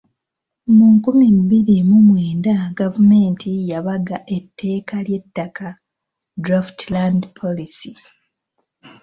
Mu 0.75 0.85
nkumi 0.95 1.25
bbiri 1.39 1.77
mu 1.89 1.97
mwenda 2.07 2.53
gavumenti 2.79 3.51
yabaga 3.69 4.17
etteeka 4.37 4.95
ly’ettaka 5.07 5.67
(draft 6.43 6.79
land 6.93 7.21
policy). 7.39 7.91